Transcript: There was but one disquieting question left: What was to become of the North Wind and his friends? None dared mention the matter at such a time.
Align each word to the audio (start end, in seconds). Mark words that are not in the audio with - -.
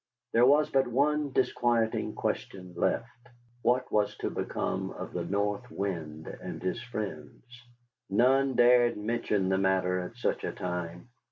There 0.31 0.47
was 0.47 0.67
but 0.71 0.87
one 0.87 1.31
disquieting 1.31 2.15
question 2.15 2.73
left: 2.75 3.27
What 3.61 3.91
was 3.91 4.15
to 4.17 4.31
become 4.31 4.89
of 4.89 5.13
the 5.13 5.23
North 5.23 5.69
Wind 5.69 6.25
and 6.25 6.59
his 6.59 6.81
friends? 6.81 7.43
None 8.09 8.55
dared 8.55 8.97
mention 8.97 9.49
the 9.49 9.59
matter 9.59 9.99
at 9.99 10.17
such 10.17 10.43
a 10.43 10.53
time. 10.53 11.09